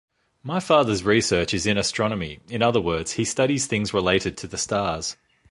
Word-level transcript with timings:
My 0.41 0.59
father’s 0.59 1.03
research 1.03 1.53
is 1.53 1.67
in 1.67 1.77
astronomy, 1.77 2.39
in 2.49 2.63
other 2.63 2.81
words, 2.81 3.11
he 3.11 3.23
studies 3.23 3.67
things 3.67 3.93
related 3.93 4.35
to 4.37 4.47
the 4.47 4.57
stars 4.57 5.15